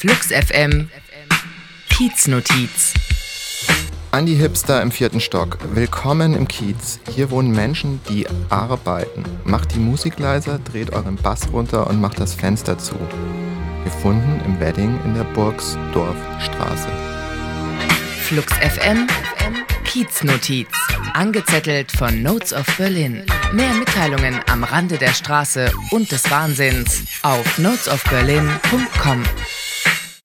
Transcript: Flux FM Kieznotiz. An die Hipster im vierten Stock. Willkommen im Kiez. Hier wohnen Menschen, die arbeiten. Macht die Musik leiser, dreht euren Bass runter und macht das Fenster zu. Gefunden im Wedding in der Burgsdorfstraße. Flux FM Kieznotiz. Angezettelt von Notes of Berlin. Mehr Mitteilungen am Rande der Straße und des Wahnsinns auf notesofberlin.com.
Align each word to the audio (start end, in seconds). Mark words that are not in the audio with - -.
Flux 0.00 0.28
FM 0.28 0.88
Kieznotiz. 1.88 2.94
An 4.12 4.26
die 4.26 4.36
Hipster 4.36 4.80
im 4.80 4.92
vierten 4.92 5.18
Stock. 5.18 5.58
Willkommen 5.74 6.34
im 6.34 6.46
Kiez. 6.46 7.00
Hier 7.12 7.32
wohnen 7.32 7.50
Menschen, 7.50 7.98
die 8.08 8.24
arbeiten. 8.48 9.24
Macht 9.42 9.74
die 9.74 9.80
Musik 9.80 10.20
leiser, 10.20 10.60
dreht 10.60 10.92
euren 10.92 11.16
Bass 11.16 11.48
runter 11.52 11.88
und 11.88 12.00
macht 12.00 12.20
das 12.20 12.32
Fenster 12.32 12.78
zu. 12.78 12.94
Gefunden 13.82 14.40
im 14.46 14.60
Wedding 14.60 15.00
in 15.04 15.14
der 15.14 15.24
Burgsdorfstraße. 15.24 16.88
Flux 18.22 18.52
FM 18.52 19.08
Kieznotiz. 19.82 20.68
Angezettelt 21.14 21.90
von 21.90 22.22
Notes 22.22 22.52
of 22.52 22.66
Berlin. 22.76 23.26
Mehr 23.52 23.74
Mitteilungen 23.74 24.38
am 24.48 24.62
Rande 24.62 24.96
der 24.96 25.12
Straße 25.12 25.72
und 25.90 26.12
des 26.12 26.30
Wahnsinns 26.30 27.02
auf 27.24 27.58
notesofberlin.com. 27.58 29.24